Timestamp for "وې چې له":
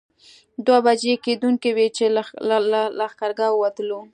1.77-2.57